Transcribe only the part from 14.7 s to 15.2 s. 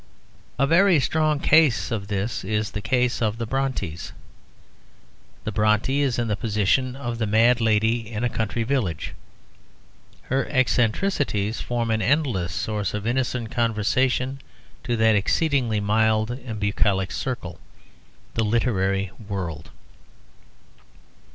to that